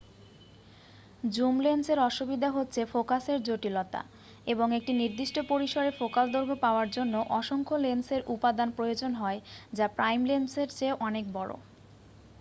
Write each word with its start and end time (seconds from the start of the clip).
zoom 1.29 1.55
লেন্সের 1.59 1.99
অসুবিধা 2.01 2.49
হচ্ছে 2.51 2.81
ফোকাসের 2.85 3.39
জটিলতা 3.43 4.01
এবং 4.47 4.67
একটি 4.73 4.91
নির্দিষ্ট 4.93 5.35
পরিসরের 5.49 5.97
ফোকাল 5.99 6.25
দৈর্ঘ্য 6.29 6.57
পাওয়ার 6.61 6.87
জন্য 6.91 7.13
অসংখ্য 7.31 7.75
লেন্সের 7.77 8.21
উপাদান 8.27 8.69
প্রয়োজন 8.71 9.11
হয় 9.15 9.39
যা 9.73 9.85
প্রাইম 9.97 10.21
লেন্সের 10.25 10.69
চেয়ে 10.77 10.99
অনেক 11.07 11.25
বড় 11.33 11.51